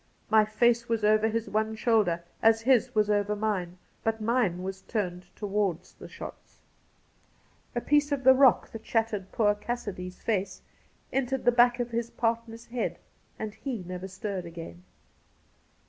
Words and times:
My 0.31 0.45
face 0.45 0.89
was 0.89 1.03
over 1.03 1.27
his 1.27 1.47
one 1.47 1.75
shoulder, 1.75 2.23
as 2.41 2.61
his 2.61 2.95
was 2.95 3.07
over 3.07 3.35
mine; 3.35 3.77
but 4.03 4.19
mine 4.19 4.63
was 4.63 4.81
turned 4.81 5.27
towards 5.35 5.93
the 5.93 6.07
shots.' 6.07 6.57
Cassidy 7.75 7.83
165 7.83 7.83
A 7.83 7.85
piece 7.87 8.11
of 8.11 8.23
the 8.23 8.33
rock 8.33 8.71
that 8.71 8.83
shattered 8.83 9.31
poor 9.31 9.53
Cassidy's 9.53 10.19
face 10.19 10.63
entered 11.13 11.45
the 11.45 11.51
back 11.51 11.79
of 11.79 11.91
his 11.91 12.09
partner's 12.09 12.65
head, 12.65 12.97
and 13.37 13.53
he 13.53 13.83
never 13.85 14.07
stirred 14.07 14.45
again. 14.45 14.81